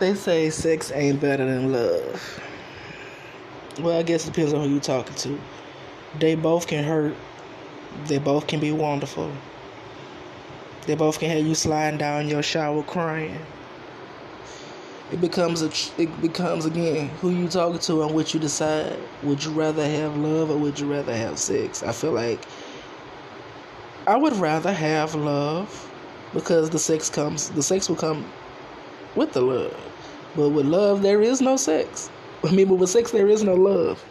They 0.00 0.14
say 0.14 0.50
sex 0.50 0.90
ain't 0.92 1.20
better 1.20 1.46
than 1.46 1.72
love. 1.72 2.40
Well, 3.80 3.96
I 3.96 4.02
guess 4.02 4.26
it 4.26 4.32
depends 4.32 4.52
on 4.52 4.64
who 4.64 4.70
you're 4.70 4.80
talking 4.80 5.14
to. 5.16 5.40
They 6.18 6.34
both 6.34 6.66
can 6.66 6.82
hurt. 6.82 7.14
They 8.06 8.18
both 8.18 8.48
can 8.48 8.58
be 8.58 8.72
wonderful. 8.72 9.32
They 10.86 10.96
both 10.96 11.20
can 11.20 11.30
have 11.30 11.46
you 11.46 11.54
sliding 11.54 11.98
down 11.98 12.28
your 12.28 12.42
shower 12.42 12.82
crying. 12.82 13.38
It 15.12 15.20
becomes 15.20 15.62
a 15.62 15.70
it 15.96 16.20
becomes 16.20 16.66
again 16.66 17.08
who 17.20 17.30
you 17.30 17.48
talking 17.48 17.78
to 17.80 18.02
and 18.02 18.14
what 18.14 18.34
you 18.34 18.40
decide. 18.40 18.98
Would 19.22 19.44
you 19.44 19.52
rather 19.52 19.88
have 19.88 20.16
love 20.16 20.50
or 20.50 20.56
would 20.56 20.80
you 20.80 20.90
rather 20.90 21.16
have 21.16 21.38
sex? 21.38 21.84
I 21.84 21.92
feel 21.92 22.12
like 22.12 22.40
I 24.08 24.16
would 24.16 24.34
rather 24.34 24.72
have 24.72 25.14
love 25.14 25.88
because 26.32 26.70
the 26.70 26.80
sex 26.80 27.08
comes 27.08 27.50
the 27.50 27.62
sex 27.62 27.88
will 27.88 27.96
come 27.96 28.24
with 29.16 29.32
the 29.32 29.40
love. 29.40 29.76
But 30.36 30.50
with 30.50 30.66
love 30.66 31.02
there 31.02 31.22
is 31.22 31.40
no 31.40 31.56
sex. 31.56 32.10
I 32.44 32.50
mean 32.50 32.68
but 32.68 32.76
with 32.76 32.90
sex 32.90 33.10
there 33.10 33.28
is 33.28 33.42
no 33.42 33.54
love. 33.54 34.04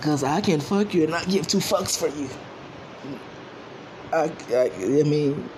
Cause 0.00 0.22
I 0.22 0.40
can 0.42 0.60
fuck 0.60 0.92
you 0.92 1.02
and 1.02 1.10
not 1.10 1.26
give 1.28 1.46
two 1.46 1.58
fucks 1.58 1.98
for 1.98 2.08
you. 2.08 2.28
I, 4.12 4.30
I, 4.54 4.70
I 5.00 5.02
mean, 5.02 5.48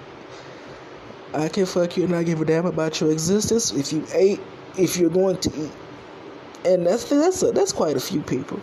I 1.34 1.48
can 1.48 1.66
fuck 1.66 1.96
you 1.96 2.04
and 2.04 2.12
not 2.12 2.24
give 2.24 2.40
a 2.40 2.44
damn 2.44 2.64
about 2.64 3.00
your 3.00 3.10
existence 3.10 3.72
if 3.72 3.92
you 3.92 4.06
ate, 4.14 4.40
if 4.78 4.96
you're 4.96 5.10
going 5.10 5.36
to 5.38 5.50
eat, 5.50 5.72
and 6.64 6.86
that's 6.86 7.04
that's 7.10 7.42
a, 7.42 7.52
that's 7.52 7.72
quite 7.72 7.96
a 7.96 8.00
few 8.00 8.22
people. 8.22 8.60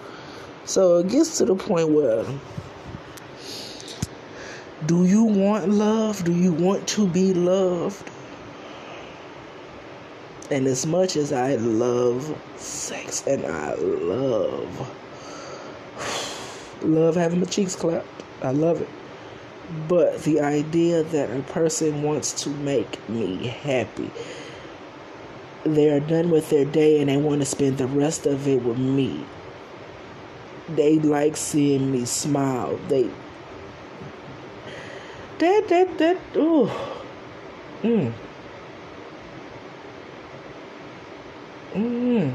So 0.65 0.98
it 0.98 1.09
gets 1.09 1.38
to 1.38 1.45
the 1.45 1.55
point 1.55 1.90
where, 1.90 2.26
do 4.88 5.05
you 5.05 5.23
want 5.23 5.70
love? 5.70 6.23
Do 6.23 6.34
you 6.34 6.54
want 6.54 6.88
to 6.90 7.07
be 7.07 7.34
loved? 7.34 8.09
And 10.52 10.67
as 10.67 10.85
much 10.85 11.15
as 11.15 11.31
I 11.31 11.55
love 11.55 12.37
sex 12.57 13.26
and 13.26 13.45
I 13.45 13.73
love 13.76 14.90
love 16.81 17.15
having 17.15 17.40
my 17.40 17.45
cheeks 17.45 17.76
clapped, 17.76 18.07
I 18.41 18.51
love 18.51 18.81
it. 18.81 18.90
But 19.87 20.23
the 20.23 20.41
idea 20.41 21.03
that 21.03 21.31
a 21.31 21.41
person 21.43 22.03
wants 22.03 22.43
to 22.43 22.49
make 22.49 23.07
me 23.09 23.48
happy, 23.48 24.12
they 25.63 25.90
are 25.90 26.01
done 26.01 26.29
with 26.29 26.49
their 26.49 26.65
day 26.65 26.99
and 26.99 27.09
they 27.09 27.18
want 27.18 27.41
to 27.41 27.46
spend 27.46 27.77
the 27.77 27.87
rest 27.87 28.25
of 28.25 28.48
it 28.48 28.62
with 28.62 28.77
me. 28.77 29.25
They 30.70 30.99
like 30.99 31.37
seeing 31.37 31.91
me 31.91 32.05
smile. 32.05 32.77
They 32.90 33.09
that 35.40 35.68
that 35.70 35.98
that 35.98 36.18
oh 36.35 37.03
mm. 37.81 38.13
Mm. 41.74 42.34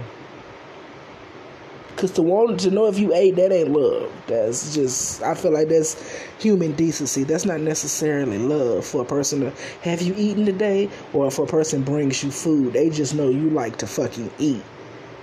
Cause 1.99 2.13
to 2.13 2.23
want 2.23 2.61
to 2.61 2.71
know 2.71 2.87
if 2.87 2.97
you 2.97 3.13
ate, 3.13 3.35
that 3.37 3.51
ain't 3.51 3.71
love. 3.71 4.13
That's 4.29 4.73
just 4.73 5.21
I 5.21 5.35
feel 5.35 5.53
like 5.53 5.69
that's 5.69 6.17
human 6.39 6.73
decency. 6.73 7.25
That's 7.25 7.45
not 7.45 7.61
necessarily 7.61 8.39
love 8.39 8.87
for 8.87 9.03
a 9.03 9.05
person 9.05 9.41
to 9.41 9.53
have 9.83 10.01
you 10.01 10.15
eaten 10.17 10.47
today, 10.47 10.89
or 11.13 11.27
if 11.27 11.41
a 11.41 11.47
person 11.47 11.83
brings 11.83 12.23
you 12.23 12.31
food, 12.31 12.75
they 12.75 12.89
just 12.89 13.17
know 13.17 13.29
you 13.29 13.51
like 13.51 13.79
to 13.79 13.89
fucking 13.89 14.31
eat. 14.39 14.63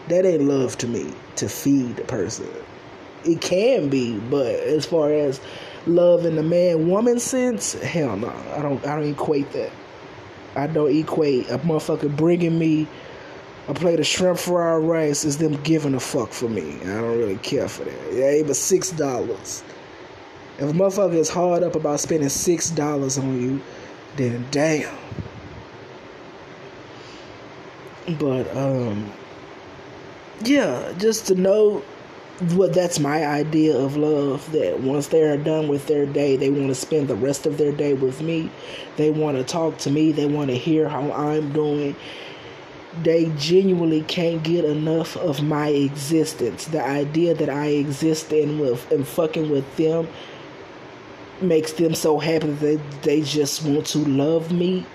That 0.10 0.26
ain't 0.26 0.44
love 0.44 0.78
to 0.80 0.88
me. 0.88 1.14
To 1.38 1.48
feed 1.48 1.98
a 2.00 2.04
person, 2.04 2.48
it 3.24 3.40
can 3.40 3.90
be, 3.90 4.18
but 4.20 4.56
as 4.56 4.86
far 4.86 5.12
as 5.14 5.40
love 5.88 6.26
in 6.26 6.36
the 6.36 6.44
man 6.44 6.90
woman 6.90 7.20
sense, 7.20 7.74
hell 7.74 8.18
no, 8.18 8.34
I 8.54 8.62
don't. 8.62 8.86
I 8.86 8.96
don't 8.96 9.12
equate 9.12 9.52
that. 9.54 9.72
I 10.56 10.68
don't 10.68 10.94
equate 10.96 11.50
a 11.50 11.58
motherfucker 11.60 12.16
bringing 12.16 12.58
me 12.58 12.88
a 13.68 13.74
plate 13.74 14.00
of 14.00 14.06
shrimp 14.06 14.38
fried 14.38 14.84
rice 14.84 15.26
is 15.26 15.38
them 15.38 15.62
giving 15.64 15.96
a 15.96 16.00
fuck 16.00 16.32
for 16.32 16.48
me. 16.48 16.80
I 16.82 16.86
don't 16.86 17.18
really 17.18 17.38
care 17.38 17.68
for 17.68 17.84
that. 17.84 18.14
Yeah, 18.14 18.44
but 18.46 18.56
six 18.56 18.92
dollars. 18.92 19.64
If 20.58 20.70
a 20.70 20.74
motherfucker 20.74 21.16
is 21.16 21.30
hard 21.30 21.64
up 21.64 21.76
about 21.76 22.00
spending 22.00 22.30
six 22.30 22.70
dollars 22.70 23.18
on 23.18 23.42
you, 23.42 23.62
then 24.18 24.46
damn. 24.52 24.96
But 28.20 28.56
um 28.56 29.12
yeah, 30.44 30.94
just 30.98 31.28
to 31.28 31.36
know 31.36 31.84
what 32.52 32.74
that's 32.74 33.00
my 33.00 33.26
idea 33.26 33.76
of 33.78 33.96
love 33.96 34.52
that 34.52 34.82
once 34.82 35.08
they're 35.08 35.38
done 35.38 35.70
with 35.70 35.88
their 35.88 36.06
day 36.06 36.36
they 36.36 36.50
want 36.50 36.68
to 36.68 36.76
spend 36.76 37.08
the 37.08 37.16
rest 37.16 37.46
of 37.46 37.58
their 37.58 37.72
day 37.72 37.94
with 37.94 38.22
me 38.22 38.52
they 38.98 39.10
want 39.10 39.38
to 39.38 39.44
talk 39.46 39.78
to 39.78 39.90
me 39.90 40.12
they 40.12 40.26
want 40.26 40.50
to 40.50 40.58
hear 40.58 40.90
how 40.90 41.10
i'm 41.14 41.54
doing 41.54 41.96
they 43.04 43.32
genuinely 43.38 44.02
can't 44.04 44.44
get 44.44 44.66
enough 44.66 45.18
of 45.18 45.44
my 45.44 45.70
existence. 45.70 46.66
The 46.66 46.84
idea 46.84 47.34
that 47.34 47.50
I 47.50 47.68
exist 47.68 48.32
and 48.32 48.60
with 48.60 48.90
and 48.92 49.08
fucking 49.08 49.50
with 49.50 49.76
them 49.78 50.08
makes 51.42 51.74
them 51.74 51.94
so 51.94 52.20
happy 52.20 52.52
that 52.52 52.82
they, 53.04 53.22
just 53.22 53.66
want 53.66 53.88
to 53.88 54.00
love 54.00 54.52
me. 54.52 54.86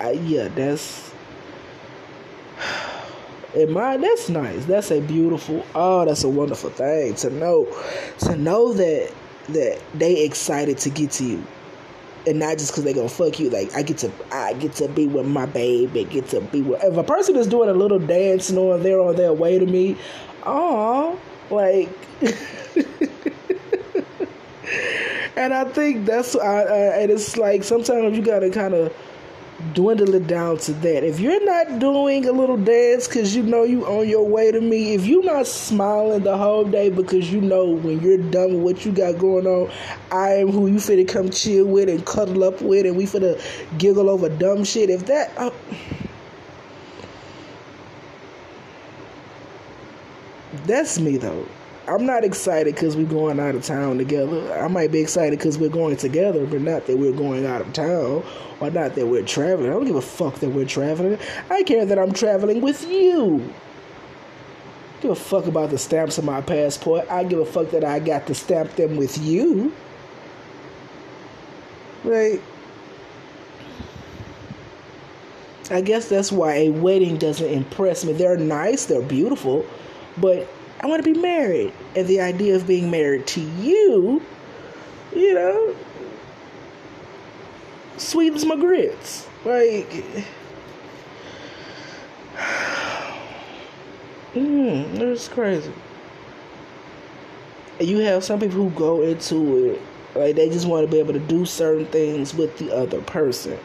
I, 0.00 0.12
yeah, 0.12 0.48
that's 0.48 1.12
in 3.54 3.72
my 3.72 3.96
that's 3.96 4.28
nice. 4.28 4.64
That's 4.66 4.90
a 4.90 5.00
beautiful. 5.00 5.66
Oh, 5.74 6.04
that's 6.04 6.24
a 6.24 6.28
wonderful 6.28 6.70
thing 6.70 7.14
to 7.16 7.30
know. 7.30 7.66
To 8.20 8.36
know 8.36 8.72
that 8.74 9.12
that 9.48 9.80
they 9.94 10.24
excited 10.24 10.78
to 10.78 10.90
get 10.90 11.10
to 11.12 11.24
you 11.24 11.46
and 12.28 12.38
not 12.38 12.58
just 12.58 12.72
because 12.72 12.84
they 12.84 12.92
gonna 12.92 13.08
fuck 13.08 13.40
you. 13.40 13.50
Like 13.50 13.74
I 13.74 13.82
get 13.82 13.98
to, 13.98 14.12
I 14.30 14.52
get 14.54 14.74
to 14.74 14.88
be 14.88 15.06
with 15.06 15.26
my 15.26 15.46
baby. 15.46 16.04
Get 16.04 16.28
to 16.28 16.40
be 16.40 16.62
with. 16.62 16.82
If 16.84 16.96
a 16.96 17.02
person 17.02 17.36
is 17.36 17.46
doing 17.46 17.68
a 17.68 17.74
little 17.74 17.98
dance, 17.98 18.50
knowing 18.50 18.82
they're 18.82 19.00
on 19.00 19.16
their 19.16 19.32
way 19.32 19.58
to 19.58 19.66
me, 19.66 19.96
oh, 20.44 21.18
like. 21.50 21.88
and 25.36 25.54
I 25.54 25.64
think 25.64 26.04
that's, 26.04 26.36
I, 26.36 26.62
I, 26.62 26.76
and 27.00 27.10
it's 27.10 27.36
like 27.36 27.64
sometimes 27.64 28.16
you 28.16 28.24
gotta 28.24 28.50
kind 28.50 28.74
of 28.74 28.94
dwindle 29.74 30.14
it 30.14 30.26
down 30.26 30.58
to 30.58 30.72
that. 30.72 31.04
If 31.04 31.18
you're 31.18 31.44
not 31.44 31.80
doing 31.80 32.26
a 32.26 32.32
little 32.32 32.56
dance 32.56 33.08
because 33.08 33.34
you 33.34 33.42
know 33.42 33.64
you 33.64 33.84
on 33.86 34.08
your 34.08 34.26
way 34.26 34.52
to 34.52 34.60
me, 34.60 34.94
if 34.94 35.04
you're 35.06 35.24
not 35.24 35.46
smiling 35.46 36.22
the 36.22 36.36
whole 36.36 36.64
day 36.64 36.90
because 36.90 37.32
you 37.32 37.40
know 37.40 37.70
when 37.70 38.00
you're 38.00 38.18
done 38.18 38.54
with 38.54 38.62
what 38.62 38.86
you 38.86 38.92
got 38.92 39.18
going 39.18 39.46
on, 39.46 39.70
I 40.12 40.34
am 40.34 40.48
who 40.48 40.68
you 40.68 40.76
finna 40.76 41.08
come 41.08 41.30
chill 41.30 41.66
with 41.66 41.88
and 41.88 42.04
cuddle 42.06 42.44
up 42.44 42.60
with, 42.62 42.86
and 42.86 42.96
we 42.96 43.04
finna 43.04 43.40
giggle 43.78 44.08
over 44.08 44.28
dumb 44.28 44.64
shit. 44.64 44.90
If 44.90 45.06
that. 45.06 45.36
Uh, 45.36 45.50
that's 50.66 50.98
me 50.98 51.16
though. 51.16 51.46
I'm 51.88 52.04
not 52.04 52.22
excited 52.22 52.74
because 52.74 52.96
we're 52.96 53.06
going 53.06 53.40
out 53.40 53.54
of 53.54 53.64
town 53.64 53.98
together. 53.98 54.52
I 54.60 54.68
might 54.68 54.92
be 54.92 55.00
excited 55.00 55.38
because 55.38 55.56
we're 55.56 55.70
going 55.70 55.96
together, 55.96 56.44
but 56.44 56.60
not 56.60 56.86
that 56.86 56.98
we're 56.98 57.12
going 57.12 57.46
out 57.46 57.62
of 57.62 57.72
town 57.72 58.22
or 58.60 58.70
not 58.70 58.94
that 58.94 59.06
we're 59.06 59.24
traveling. 59.24 59.70
I 59.70 59.72
don't 59.72 59.86
give 59.86 59.96
a 59.96 60.02
fuck 60.02 60.34
that 60.36 60.50
we're 60.50 60.66
traveling. 60.66 61.18
I 61.48 61.62
care 61.62 61.86
that 61.86 61.98
I'm 61.98 62.12
traveling 62.12 62.60
with 62.60 62.86
you. 62.88 63.52
Give 65.00 65.12
a 65.12 65.14
fuck 65.14 65.46
about 65.46 65.70
the 65.70 65.78
stamps 65.78 66.18
on 66.18 66.26
my 66.26 66.40
passport. 66.40 67.10
I 67.10 67.24
give 67.24 67.38
a 67.38 67.46
fuck 67.46 67.70
that 67.70 67.84
I 67.84 68.00
got 68.00 68.26
to 68.26 68.34
stamp 68.34 68.74
them 68.76 68.96
with 68.96 69.16
you. 69.16 69.72
Right? 72.04 72.42
I 75.70 75.80
guess 75.80 76.08
that's 76.08 76.32
why 76.32 76.54
a 76.54 76.70
wedding 76.70 77.16
doesn't 77.16 77.48
impress 77.48 78.04
me. 78.04 78.12
They're 78.12 78.36
nice, 78.36 78.86
they're 78.86 79.02
beautiful, 79.02 79.66
but 80.16 80.48
I 80.80 80.86
want 80.86 81.04
to 81.04 81.12
be 81.12 81.18
married. 81.18 81.72
And 81.96 82.06
the 82.06 82.20
idea 82.20 82.54
of 82.56 82.66
being 82.66 82.90
married 82.90 83.26
to 83.28 83.40
you, 83.40 84.22
you 85.14 85.34
know, 85.34 85.74
sweet 87.96 88.34
as 88.34 88.44
my 88.44 88.56
grits. 88.56 89.26
Like, 89.44 89.90
mm, 94.34 95.00
it's 95.00 95.28
crazy. 95.28 95.72
And 97.78 97.88
you 97.88 97.98
have 97.98 98.24
some 98.24 98.40
people 98.40 98.56
who 98.56 98.70
go 98.70 99.02
into 99.02 99.72
it, 99.72 99.80
like, 100.14 100.34
they 100.36 100.48
just 100.48 100.66
want 100.66 100.86
to 100.86 100.90
be 100.90 100.98
able 100.98 101.12
to 101.12 101.20
do 101.20 101.44
certain 101.44 101.86
things 101.86 102.34
with 102.34 102.58
the 102.58 102.74
other 102.74 103.00
person 103.02 103.58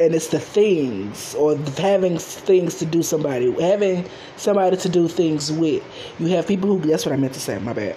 and 0.00 0.14
it's 0.14 0.28
the 0.28 0.38
things 0.38 1.34
or 1.36 1.56
having 1.78 2.18
things 2.18 2.76
to 2.76 2.84
do 2.84 3.02
somebody 3.02 3.50
having 3.60 4.08
somebody 4.36 4.76
to 4.76 4.88
do 4.88 5.08
things 5.08 5.50
with 5.52 5.82
you 6.18 6.26
have 6.26 6.46
people 6.46 6.68
who 6.68 6.78
that's 6.86 7.06
what 7.06 7.12
i 7.12 7.16
meant 7.16 7.32
to 7.32 7.40
say 7.40 7.58
my 7.58 7.72
bad 7.72 7.96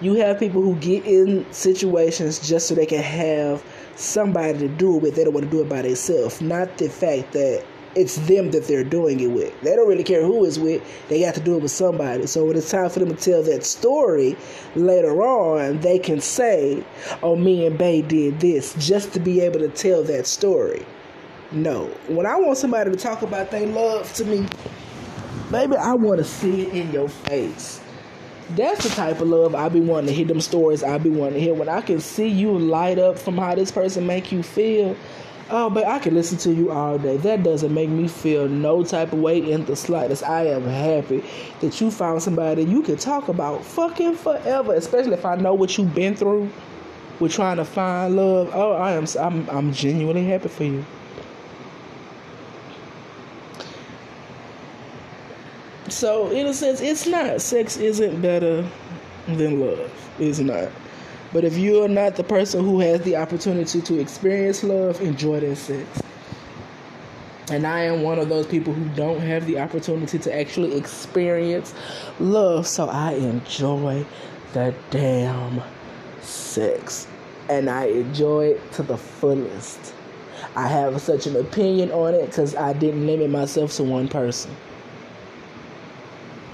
you 0.00 0.14
have 0.14 0.38
people 0.38 0.60
who 0.60 0.74
get 0.76 1.04
in 1.06 1.50
situations 1.52 2.46
just 2.46 2.68
so 2.68 2.74
they 2.74 2.86
can 2.86 3.02
have 3.02 3.62
somebody 3.94 4.58
to 4.58 4.68
do 4.68 4.96
it 4.96 5.02
with 5.02 5.14
they 5.14 5.24
don't 5.24 5.34
want 5.34 5.44
to 5.44 5.50
do 5.50 5.62
it 5.62 5.68
by 5.68 5.82
themselves 5.82 6.40
not 6.40 6.76
the 6.78 6.88
fact 6.88 7.32
that 7.32 7.64
it's 7.96 8.16
them 8.26 8.50
that 8.50 8.66
they're 8.66 8.84
doing 8.84 9.20
it 9.20 9.28
with. 9.28 9.58
They 9.62 9.74
don't 9.74 9.88
really 9.88 10.04
care 10.04 10.22
who 10.22 10.44
is 10.44 10.58
with. 10.58 10.82
They 11.08 11.20
got 11.20 11.34
to 11.34 11.40
do 11.40 11.56
it 11.56 11.62
with 11.62 11.70
somebody. 11.70 12.26
So 12.26 12.44
when 12.44 12.56
it's 12.56 12.70
time 12.70 12.90
for 12.90 13.00
them 13.00 13.08
to 13.08 13.16
tell 13.16 13.42
that 13.44 13.64
story 13.64 14.36
later 14.74 15.22
on, 15.22 15.80
they 15.80 15.98
can 15.98 16.20
say, 16.20 16.84
"Oh, 17.22 17.36
me 17.36 17.66
and 17.66 17.78
Bay 17.78 18.02
did 18.02 18.40
this," 18.40 18.74
just 18.78 19.14
to 19.14 19.20
be 19.20 19.40
able 19.40 19.60
to 19.60 19.68
tell 19.68 20.02
that 20.04 20.26
story. 20.26 20.84
No. 21.52 21.86
When 22.08 22.26
I 22.26 22.36
want 22.36 22.58
somebody 22.58 22.90
to 22.90 22.96
talk 22.96 23.22
about 23.22 23.50
their 23.50 23.66
love 23.66 24.12
to 24.14 24.24
me, 24.24 24.46
baby, 25.50 25.76
I 25.76 25.94
want 25.94 26.18
to 26.18 26.24
see 26.24 26.62
it 26.62 26.74
in 26.74 26.90
your 26.92 27.08
face. 27.08 27.80
That's 28.50 28.84
the 28.84 28.90
type 28.90 29.20
of 29.20 29.28
love 29.28 29.54
I 29.54 29.68
be 29.68 29.80
wanting 29.80 30.06
to 30.06 30.12
hear 30.12 30.26
them 30.26 30.40
stories 30.40 30.82
I 30.82 30.98
be 30.98 31.10
wanting 31.10 31.34
to 31.34 31.40
hear. 31.40 31.54
When 31.54 31.68
I 31.68 31.80
can 31.80 32.00
see 32.00 32.28
you 32.28 32.56
light 32.56 32.98
up 32.98 33.18
from 33.18 33.38
how 33.38 33.54
this 33.54 33.72
person 33.72 34.06
make 34.06 34.30
you 34.30 34.42
feel, 34.42 34.96
oh, 35.50 35.70
but 35.70 35.86
I 35.86 35.98
can 35.98 36.14
listen 36.14 36.38
to 36.38 36.52
you 36.52 36.70
all 36.70 36.98
day. 36.98 37.16
That 37.16 37.42
doesn't 37.42 37.72
make 37.74 37.88
me 37.88 38.06
feel 38.06 38.48
no 38.48 38.84
type 38.84 39.12
of 39.12 39.20
way 39.20 39.38
in 39.38 39.64
the 39.64 39.74
slightest. 39.74 40.22
I 40.22 40.46
am 40.46 40.64
happy 40.64 41.24
that 41.60 41.80
you 41.80 41.90
found 41.90 42.22
somebody 42.22 42.64
you 42.64 42.82
can 42.82 42.96
talk 42.96 43.28
about 43.28 43.64
fucking 43.64 44.14
forever, 44.14 44.74
especially 44.74 45.14
if 45.14 45.24
I 45.24 45.36
know 45.36 45.54
what 45.54 45.76
you've 45.76 45.94
been 45.94 46.14
through 46.14 46.50
with 47.18 47.32
trying 47.32 47.56
to 47.56 47.64
find 47.64 48.14
love. 48.14 48.50
Oh, 48.52 48.72
I 48.72 48.92
am. 48.92 49.06
I'm. 49.18 49.48
I'm 49.50 49.72
genuinely 49.72 50.26
happy 50.26 50.48
for 50.48 50.64
you. 50.64 50.84
So, 55.96 56.28
in 56.28 56.44
a 56.44 56.52
sense, 56.52 56.82
it's 56.82 57.06
not. 57.06 57.40
Sex 57.40 57.78
isn't 57.78 58.20
better 58.20 58.68
than 59.28 59.60
love. 59.60 59.90
It's 60.18 60.40
not. 60.40 60.68
But 61.32 61.42
if 61.42 61.56
you 61.56 61.82
are 61.84 61.88
not 61.88 62.16
the 62.16 62.22
person 62.22 62.62
who 62.62 62.80
has 62.80 63.00
the 63.00 63.16
opportunity 63.16 63.80
to 63.80 63.98
experience 63.98 64.62
love, 64.62 65.00
enjoy 65.00 65.40
that 65.40 65.56
sex. 65.56 66.02
And 67.50 67.66
I 67.66 67.84
am 67.84 68.02
one 68.02 68.18
of 68.18 68.28
those 68.28 68.46
people 68.46 68.74
who 68.74 68.84
don't 68.94 69.22
have 69.22 69.46
the 69.46 69.58
opportunity 69.58 70.18
to 70.18 70.38
actually 70.38 70.76
experience 70.76 71.72
love, 72.20 72.66
so 72.66 72.90
I 72.90 73.12
enjoy 73.12 74.04
the 74.52 74.74
damn 74.90 75.62
sex. 76.20 77.08
And 77.48 77.70
I 77.70 77.86
enjoy 77.86 78.48
it 78.48 78.72
to 78.72 78.82
the 78.82 78.98
fullest. 78.98 79.94
I 80.56 80.68
have 80.68 81.00
such 81.00 81.26
an 81.26 81.36
opinion 81.36 81.90
on 81.90 82.12
it 82.12 82.26
because 82.26 82.54
I 82.54 82.74
didn't 82.74 83.06
limit 83.06 83.30
myself 83.30 83.72
to 83.76 83.84
one 83.84 84.08
person. 84.08 84.54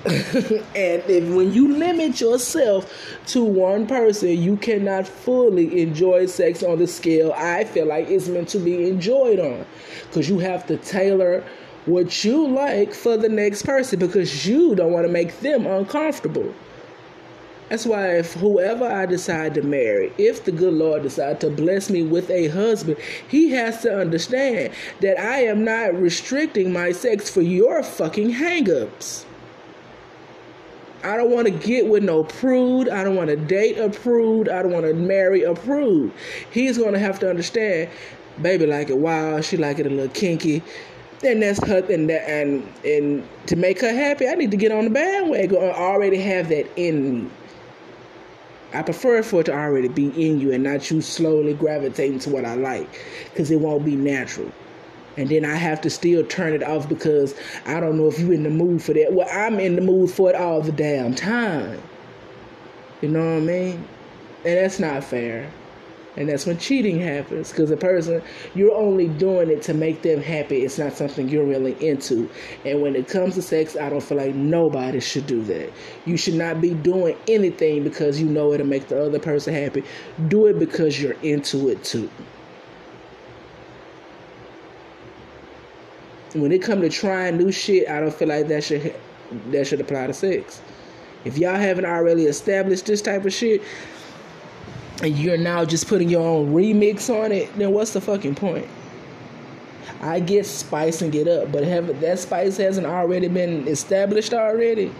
and 0.04 1.02
if 1.06 1.32
when 1.32 1.52
you 1.52 1.76
limit 1.76 2.20
yourself 2.20 2.92
to 3.26 3.44
one 3.44 3.86
person, 3.86 4.30
you 4.30 4.56
cannot 4.56 5.06
fully 5.06 5.80
enjoy 5.80 6.26
sex 6.26 6.64
on 6.64 6.78
the 6.78 6.88
scale 6.88 7.32
I 7.36 7.62
feel 7.62 7.86
like 7.86 8.08
it's 8.08 8.26
meant 8.26 8.48
to 8.48 8.58
be 8.58 8.88
enjoyed 8.88 9.38
on. 9.38 9.64
Because 10.08 10.28
you 10.28 10.40
have 10.40 10.66
to 10.66 10.76
tailor 10.78 11.44
what 11.86 12.24
you 12.24 12.48
like 12.48 12.94
for 12.94 13.16
the 13.16 13.28
next 13.28 13.62
person 13.62 14.00
because 14.00 14.44
you 14.44 14.74
don't 14.74 14.92
want 14.92 15.06
to 15.06 15.12
make 15.12 15.38
them 15.38 15.66
uncomfortable. 15.66 16.52
That's 17.68 17.86
why 17.86 18.18
if 18.18 18.34
whoever 18.34 18.84
I 18.84 19.06
decide 19.06 19.54
to 19.54 19.62
marry, 19.62 20.12
if 20.18 20.44
the 20.44 20.52
good 20.52 20.74
Lord 20.74 21.04
decide 21.04 21.40
to 21.40 21.48
bless 21.48 21.88
me 21.88 22.02
with 22.02 22.28
a 22.28 22.48
husband, 22.48 22.98
he 23.28 23.50
has 23.52 23.82
to 23.82 23.98
understand 23.98 24.74
that 25.00 25.18
I 25.18 25.44
am 25.44 25.64
not 25.64 25.94
restricting 25.94 26.72
my 26.72 26.90
sex 26.90 27.30
for 27.30 27.40
your 27.40 27.82
fucking 27.84 28.32
hangups. 28.32 29.26
I 31.04 31.16
don't 31.16 31.30
want 31.30 31.46
to 31.46 31.50
get 31.50 31.88
with 31.88 32.04
no 32.04 32.24
prude. 32.24 32.88
I 32.88 33.02
don't 33.02 33.16
want 33.16 33.28
to 33.30 33.36
date 33.36 33.78
a 33.78 33.90
prude. 33.90 34.48
I 34.48 34.62
don't 34.62 34.72
want 34.72 34.86
to 34.86 34.94
marry 34.94 35.42
a 35.42 35.54
prude. 35.54 36.12
He's 36.50 36.78
going 36.78 36.92
to 36.92 36.98
have 36.98 37.18
to 37.20 37.30
understand, 37.30 37.90
baby 38.40 38.66
like 38.66 38.88
it 38.88 38.98
wild. 38.98 39.44
She 39.44 39.56
like 39.56 39.78
it 39.78 39.86
a 39.86 39.90
little 39.90 40.08
kinky. 40.08 40.62
Then 41.20 41.40
that's 41.40 41.64
her, 41.66 41.84
and 41.92 42.10
that, 42.10 42.28
and 42.28 42.66
and 42.84 43.28
to 43.46 43.56
make 43.56 43.80
her 43.80 43.92
happy, 43.92 44.28
I 44.28 44.34
need 44.34 44.50
to 44.50 44.56
get 44.56 44.72
on 44.72 44.84
the 44.84 44.90
bandwagon 44.90 45.56
or 45.56 45.72
already 45.72 46.18
have 46.18 46.48
that 46.48 46.66
in 46.76 47.24
me. 47.24 47.30
I 48.74 48.82
prefer 48.82 49.22
for 49.22 49.40
it 49.40 49.44
to 49.44 49.52
already 49.52 49.88
be 49.88 50.06
in 50.08 50.40
you 50.40 50.52
and 50.52 50.64
not 50.64 50.90
you 50.90 51.00
slowly 51.00 51.54
gravitating 51.54 52.20
to 52.20 52.30
what 52.30 52.44
I 52.44 52.54
like, 52.54 52.88
because 53.30 53.50
it 53.50 53.60
won't 53.60 53.84
be 53.84 53.96
natural 53.96 54.50
and 55.16 55.28
then 55.28 55.44
I 55.44 55.54
have 55.56 55.80
to 55.82 55.90
still 55.90 56.24
turn 56.24 56.52
it 56.54 56.62
off 56.62 56.88
because 56.88 57.34
I 57.66 57.80
don't 57.80 57.96
know 57.96 58.08
if 58.08 58.18
you're 58.18 58.32
in 58.32 58.44
the 58.44 58.50
mood 58.50 58.82
for 58.82 58.94
that. 58.94 59.12
Well, 59.12 59.28
I'm 59.30 59.60
in 59.60 59.76
the 59.76 59.82
mood 59.82 60.10
for 60.10 60.30
it 60.30 60.36
all 60.36 60.60
the 60.60 60.72
damn 60.72 61.14
time. 61.14 61.80
You 63.00 63.08
know 63.08 63.34
what 63.34 63.42
I 63.42 63.46
mean? 63.46 63.88
And 64.44 64.56
that's 64.58 64.78
not 64.78 65.04
fair. 65.04 65.50
And 66.16 66.28
that's 66.28 66.44
when 66.44 66.58
cheating 66.58 67.00
happens 67.00 67.50
because 67.50 67.70
a 67.70 67.76
person, 67.76 68.22
you're 68.54 68.74
only 68.74 69.08
doing 69.08 69.50
it 69.50 69.62
to 69.62 69.74
make 69.74 70.02
them 70.02 70.20
happy. 70.20 70.58
It's 70.58 70.78
not 70.78 70.92
something 70.92 71.28
you're 71.28 71.46
really 71.46 71.72
into. 71.86 72.28
And 72.66 72.82
when 72.82 72.96
it 72.96 73.08
comes 73.08 73.34
to 73.36 73.42
sex, 73.42 73.76
I 73.76 73.88
don't 73.88 74.02
feel 74.02 74.18
like 74.18 74.34
nobody 74.34 75.00
should 75.00 75.26
do 75.26 75.42
that. 75.44 75.72
You 76.04 76.18
should 76.18 76.34
not 76.34 76.60
be 76.60 76.74
doing 76.74 77.16
anything 77.28 77.82
because 77.82 78.20
you 78.20 78.26
know 78.26 78.52
it'll 78.52 78.66
make 78.66 78.88
the 78.88 79.02
other 79.02 79.18
person 79.18 79.54
happy. 79.54 79.84
Do 80.28 80.46
it 80.46 80.58
because 80.58 81.00
you're 81.00 81.16
into 81.22 81.70
it 81.70 81.82
too. 81.82 82.10
When 86.34 86.52
it 86.52 86.62
come 86.62 86.80
to 86.80 86.88
trying 86.88 87.36
new 87.36 87.52
shit, 87.52 87.88
I 87.88 88.00
don't 88.00 88.14
feel 88.14 88.28
like 88.28 88.48
that 88.48 88.64
should 88.64 88.94
that 89.50 89.66
should 89.66 89.80
apply 89.80 90.06
to 90.06 90.14
sex. 90.14 90.60
If 91.24 91.38
y'all 91.38 91.56
haven't 91.56 91.86
already 91.86 92.24
established 92.24 92.86
this 92.86 93.00
type 93.00 93.24
of 93.24 93.32
shit, 93.32 93.62
and 95.02 95.16
you're 95.16 95.38
now 95.38 95.64
just 95.64 95.88
putting 95.88 96.08
your 96.08 96.22
own 96.22 96.52
remix 96.52 97.10
on 97.10 97.32
it, 97.32 97.56
then 97.56 97.72
what's 97.72 97.92
the 97.92 98.00
fucking 98.00 98.34
point? 98.34 98.66
I 100.00 100.20
get 100.20 100.46
spicing 100.46 101.14
it 101.14 101.28
up, 101.28 101.52
but 101.52 101.64
have 101.64 102.00
that 102.00 102.18
spice 102.18 102.56
hasn't 102.56 102.86
already 102.86 103.28
been 103.28 103.68
established 103.68 104.34
already. 104.34 104.92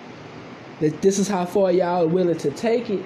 That 0.80 1.02
this 1.02 1.18
is 1.18 1.28
how 1.28 1.44
far 1.44 1.72
y'all 1.72 2.04
are 2.04 2.08
willing 2.08 2.38
to 2.38 2.50
take 2.50 2.88
it. 2.90 3.04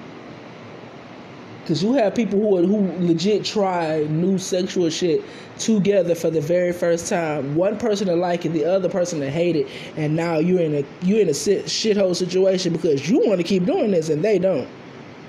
Cause 1.67 1.83
you 1.83 1.95
have 1.95 2.15
people 2.15 2.39
who 2.39 2.57
are, 2.57 2.61
who 2.61 3.05
legit 3.05 3.43
try 3.43 4.05
new 4.09 4.37
sexual 4.37 4.89
shit 4.89 5.21
together 5.59 6.15
for 6.15 6.29
the 6.29 6.39
very 6.39 6.71
first 6.71 7.09
time. 7.09 7.55
One 7.57 7.77
person 7.77 8.07
to 8.07 8.15
like 8.15 8.45
it, 8.45 8.53
the 8.53 8.63
other 8.63 8.87
person 8.87 9.19
to 9.19 9.29
hate 9.29 9.57
it, 9.57 9.67
and 9.97 10.15
now 10.15 10.37
you're 10.37 10.61
in 10.61 10.75
a 10.75 10.85
you're 11.05 11.19
in 11.19 11.27
a 11.27 11.33
shithole 11.33 12.15
situation 12.15 12.71
because 12.71 13.09
you 13.09 13.19
want 13.19 13.39
to 13.39 13.43
keep 13.43 13.65
doing 13.65 13.91
this 13.91 14.07
and 14.07 14.23
they 14.23 14.39
don't, 14.39 14.69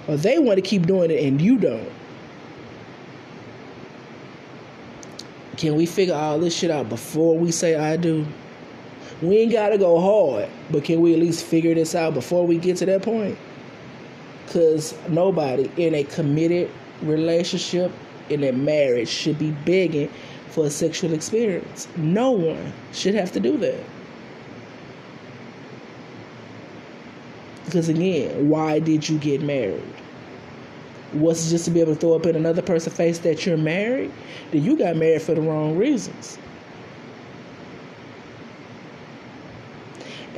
or 0.06 0.16
they 0.16 0.38
want 0.38 0.58
to 0.58 0.62
keep 0.62 0.86
doing 0.86 1.10
it 1.10 1.24
and 1.24 1.40
you 1.40 1.58
don't. 1.58 1.90
Can 5.56 5.74
we 5.74 5.86
figure 5.86 6.14
all 6.14 6.38
this 6.38 6.56
shit 6.56 6.70
out 6.70 6.88
before 6.88 7.36
we 7.36 7.50
say 7.50 7.74
I 7.74 7.96
do? 7.96 8.24
We 9.22 9.38
ain't 9.38 9.50
gotta 9.50 9.76
go 9.76 9.98
hard, 10.00 10.48
but 10.70 10.84
can 10.84 11.00
we 11.00 11.14
at 11.14 11.18
least 11.18 11.44
figure 11.44 11.74
this 11.74 11.96
out 11.96 12.14
before 12.14 12.46
we 12.46 12.58
get 12.58 12.76
to 12.76 12.86
that 12.86 13.02
point? 13.02 13.36
Because 14.48 14.94
nobody 15.10 15.70
in 15.76 15.94
a 15.94 16.04
committed 16.04 16.70
relationship, 17.02 17.92
in 18.30 18.42
a 18.44 18.52
marriage, 18.52 19.08
should 19.08 19.38
be 19.38 19.50
begging 19.50 20.10
for 20.48 20.64
a 20.64 20.70
sexual 20.70 21.12
experience. 21.12 21.86
No 21.96 22.30
one 22.30 22.72
should 22.94 23.14
have 23.14 23.30
to 23.32 23.40
do 23.40 23.58
that. 23.58 23.84
Because 27.66 27.90
again, 27.90 28.48
why 28.48 28.78
did 28.78 29.06
you 29.06 29.18
get 29.18 29.42
married? 29.42 29.82
Was 31.12 31.46
it 31.46 31.50
just 31.50 31.66
to 31.66 31.70
be 31.70 31.82
able 31.82 31.92
to 31.92 32.00
throw 32.00 32.14
up 32.14 32.24
in 32.24 32.34
another 32.34 32.62
person's 32.62 32.96
face 32.96 33.18
that 33.18 33.44
you're 33.44 33.58
married? 33.58 34.10
Then 34.50 34.64
you 34.64 34.78
got 34.78 34.96
married 34.96 35.20
for 35.20 35.34
the 35.34 35.42
wrong 35.42 35.76
reasons. 35.76 36.38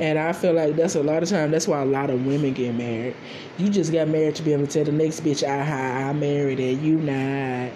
And 0.01 0.17
I 0.17 0.33
feel 0.33 0.53
like 0.53 0.75
that's 0.75 0.95
a 0.95 1.03
lot 1.03 1.21
of 1.21 1.29
time. 1.29 1.51
That's 1.51 1.67
why 1.67 1.79
a 1.79 1.85
lot 1.85 2.09
of 2.09 2.25
women 2.25 2.53
get 2.53 2.73
married. 2.73 3.15
You 3.59 3.69
just 3.69 3.93
got 3.93 4.07
married 4.07 4.33
to 4.33 4.41
be 4.41 4.51
able 4.51 4.65
to 4.65 4.73
tell 4.73 4.83
the 4.83 4.91
next 4.91 5.23
bitch, 5.23 5.47
"I 5.47 6.09
I 6.09 6.11
married 6.13 6.59
and 6.59 6.81
you 6.81 6.97
not." 6.97 7.71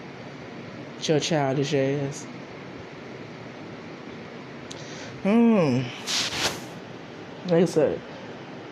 Your 1.03 1.19
childish 1.19 1.75
ass. 1.75 2.25
Hmm. 5.21 5.81
Like 7.43 7.61
I 7.61 7.65
said, 7.65 8.01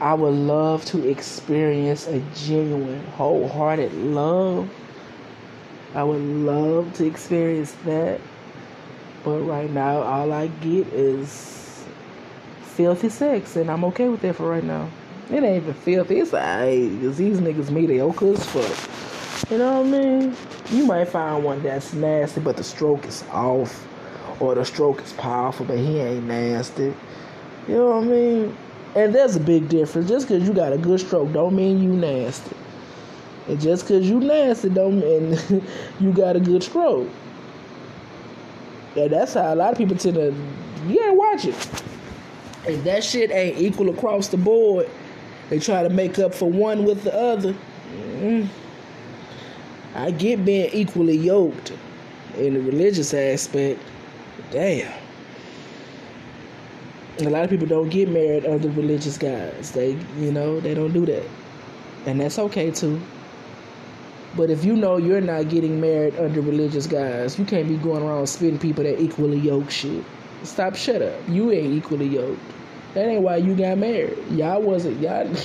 I 0.01 0.15
would 0.15 0.33
love 0.33 0.83
to 0.85 1.07
experience 1.07 2.07
a 2.07 2.21
genuine, 2.33 3.05
wholehearted 3.15 3.93
love. 3.93 4.67
I 5.93 6.03
would 6.03 6.21
love 6.21 6.91
to 6.93 7.05
experience 7.05 7.73
that. 7.85 8.19
But 9.23 9.41
right 9.41 9.69
now, 9.69 10.01
all 10.01 10.33
I 10.33 10.47
get 10.47 10.87
is 10.87 11.62
filthy 12.73 13.09
sex, 13.09 13.55
and 13.55 13.69
I'm 13.69 13.83
okay 13.85 14.09
with 14.09 14.21
that 14.21 14.35
for 14.35 14.49
right 14.49 14.63
now. 14.63 14.89
It 15.29 15.43
ain't 15.43 15.63
even 15.63 15.73
filthy. 15.73 16.19
It's 16.19 16.33
alright, 16.33 16.91
because 16.91 17.17
these 17.17 17.39
niggas 17.39 17.69
mediocre 17.69 18.33
as 18.33 18.45
fuck. 18.45 19.51
You 19.51 19.57
know 19.57 19.81
what 19.81 19.87
I 19.87 19.89
mean? 19.89 20.35
You 20.71 20.85
might 20.85 21.05
find 21.05 21.43
one 21.43 21.61
that's 21.61 21.93
nasty, 21.93 22.41
but 22.41 22.57
the 22.57 22.63
stroke 22.63 23.05
is 23.05 23.23
off. 23.31 23.87
Or 24.39 24.55
the 24.55 24.65
stroke 24.65 25.01
is 25.01 25.13
powerful, 25.13 25.65
but 25.65 25.77
he 25.77 25.99
ain't 25.99 26.25
nasty. 26.25 26.93
You 27.67 27.75
know 27.75 27.99
what 27.99 28.03
I 28.03 28.07
mean? 28.07 28.57
And 28.95 29.13
there's 29.13 29.35
a 29.35 29.39
big 29.39 29.69
difference. 29.69 30.09
Just 30.09 30.27
because 30.27 30.47
you 30.47 30.53
got 30.53 30.73
a 30.73 30.77
good 30.77 30.99
stroke 30.99 31.31
don't 31.31 31.55
mean 31.55 31.81
you 31.81 31.89
nasty. 31.89 32.55
And 33.47 33.59
just 33.59 33.83
because 33.83 34.09
you 34.09 34.19
nasty 34.19 34.69
don't 34.69 34.99
mean 34.99 35.37
you 35.99 36.11
got 36.11 36.35
a 36.35 36.39
good 36.39 36.63
stroke. 36.63 37.09
And 38.95 39.11
that's 39.11 39.33
how 39.33 39.53
a 39.53 39.55
lot 39.55 39.71
of 39.71 39.77
people 39.77 39.97
tend 39.97 40.15
to, 40.15 40.33
yeah, 40.87 41.11
watch 41.11 41.45
it. 41.45 41.83
If 42.67 42.83
that 42.83 43.03
shit 43.03 43.31
ain't 43.31 43.57
equal 43.57 43.89
across 43.89 44.29
the 44.29 44.37
board, 44.37 44.89
they 45.49 45.59
try 45.59 45.83
to 45.83 45.89
make 45.89 46.19
up 46.19 46.33
for 46.33 46.49
one 46.49 46.85
with 46.85 47.03
the 47.03 47.13
other. 47.13 47.55
Mm, 48.19 48.47
I 49.95 50.11
get 50.11 50.45
being 50.45 50.69
equally 50.73 51.17
yoked 51.17 51.73
in 52.37 52.55
the 52.55 52.61
religious 52.61 53.13
aspect, 53.13 53.79
Damn. 54.53 54.93
A 57.19 57.29
lot 57.29 57.43
of 57.43 57.49
people 57.49 57.65
don't 57.65 57.89
get 57.89 58.07
married 58.07 58.45
under 58.45 58.69
religious 58.69 59.17
guise. 59.17 59.71
They, 59.71 59.97
you 60.17 60.31
know, 60.31 60.59
they 60.59 60.75
don't 60.75 60.93
do 60.93 61.07
that. 61.07 61.23
And 62.05 62.21
that's 62.21 62.37
okay 62.37 62.69
too. 62.69 63.01
But 64.35 64.51
if 64.51 64.63
you 64.63 64.75
know 64.75 64.97
you're 64.97 65.21
not 65.21 65.49
getting 65.49 65.81
married 65.81 66.15
under 66.17 66.41
religious 66.41 66.85
guise, 66.85 67.37
you 67.37 67.45
can't 67.45 67.67
be 67.67 67.77
going 67.77 68.03
around 68.03 68.27
spitting 68.27 68.59
people 68.59 68.83
that 68.83 68.99
equally 68.99 69.39
yoked 69.39 69.71
shit. 69.71 70.03
Stop, 70.43 70.75
shut 70.75 71.01
up. 71.01 71.19
You 71.27 71.51
ain't 71.51 71.73
equally 71.73 72.07
yoked. 72.07 72.41
That 72.93 73.07
ain't 73.07 73.21
why 73.21 73.37
you 73.37 73.55
got 73.55 73.77
married. 73.77 74.17
Y'all 74.31 74.61
wasn't, 74.61 74.99
y'all. 74.99 75.27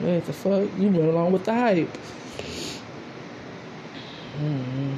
what 0.00 0.24
the 0.26 0.32
fuck? 0.32 0.68
You 0.78 0.88
went 0.88 1.08
along 1.08 1.32
with 1.32 1.44
the 1.44 1.54
hype. 1.54 1.88
Mm-hmm. 4.38 4.94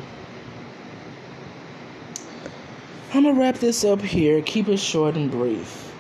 I'm 3.15 3.23
gonna 3.23 3.39
wrap 3.39 3.57
this 3.57 3.85
up 3.85 4.01
here. 4.01 4.43
Keep 4.43 4.69
it 4.69 4.79
short 4.79 5.15
and 5.15 5.31
brief. 5.31 5.93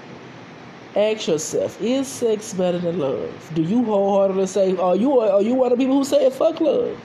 Ask 0.97 1.29
yourself: 1.29 1.81
Is 1.81 2.09
sex 2.09 2.53
better 2.55 2.79
than 2.79 2.99
love? 2.99 3.51
Do 3.55 3.63
you 3.63 3.85
wholeheartedly 3.85 4.47
say, 4.47 4.77
"Are 4.77 4.97
you 4.97 5.21
are 5.21 5.41
you 5.41 5.55
one 5.55 5.73
of 5.73 5.79
the 5.79 5.85
people 5.85 5.99
who 5.99 6.05
say 6.05 6.29
fuck 6.31 6.61
love"? 6.61 7.01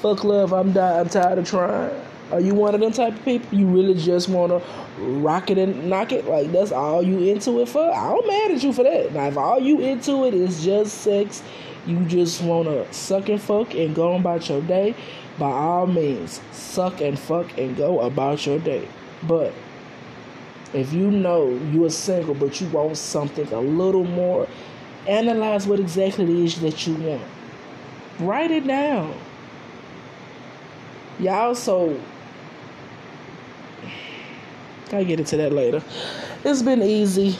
Fuck 0.00 0.24
love. 0.24 0.52
I'm 0.52 0.72
di- 0.72 1.00
I'm 1.00 1.08
tired 1.08 1.38
of 1.38 1.46
trying. 1.48 1.92
Are 2.32 2.40
you 2.40 2.54
one 2.54 2.74
of 2.74 2.80
them 2.80 2.92
type 2.92 3.14
of 3.14 3.24
people? 3.24 3.58
You 3.58 3.66
really 3.66 3.94
just 3.94 4.28
wanna 4.28 4.62
rock 4.98 5.50
it 5.50 5.58
and 5.58 5.90
knock 5.90 6.12
it? 6.12 6.26
Like 6.26 6.52
that's 6.52 6.70
all 6.70 7.02
you 7.02 7.18
into 7.18 7.60
it 7.60 7.68
for? 7.68 7.90
I'm 7.90 8.26
mad 8.26 8.52
at 8.52 8.62
you 8.62 8.72
for 8.72 8.84
that. 8.84 9.12
Now 9.12 9.26
if 9.26 9.36
all 9.36 9.58
you 9.58 9.80
into 9.80 10.24
it 10.26 10.34
is 10.34 10.64
just 10.64 10.98
sex, 10.98 11.42
you 11.86 12.04
just 12.04 12.42
wanna 12.42 12.92
suck 12.92 13.28
and 13.28 13.40
fuck 13.40 13.74
and 13.74 13.94
go 13.94 14.14
about 14.14 14.48
your 14.48 14.62
day. 14.62 14.94
By 15.38 15.50
all 15.50 15.86
means, 15.86 16.40
suck 16.52 17.00
and 17.00 17.18
fuck 17.18 17.58
and 17.58 17.76
go 17.76 18.00
about 18.00 18.46
your 18.46 18.58
day. 18.58 18.86
But 19.24 19.52
if 20.72 20.92
you 20.92 21.10
know 21.10 21.48
you 21.72 21.84
are 21.84 21.90
single 21.90 22.34
but 22.34 22.60
you 22.60 22.68
want 22.68 22.96
something 22.96 23.52
a 23.52 23.60
little 23.60 24.04
more, 24.04 24.46
analyze 25.08 25.66
what 25.66 25.80
exactly 25.80 26.24
it 26.24 26.44
is 26.44 26.60
that 26.60 26.86
you 26.86 26.94
want. 26.94 27.22
Write 28.20 28.50
it 28.50 28.66
down. 28.66 29.14
Y'all 31.18 31.54
so 31.54 31.98
I'll 34.92 35.04
get 35.04 35.20
into 35.20 35.36
that 35.36 35.52
later. 35.52 35.82
It's 36.44 36.62
been 36.62 36.82
easy. 36.82 37.36